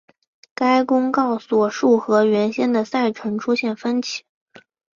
[0.55, 4.23] 该公告所述和原先的赛程出现分歧。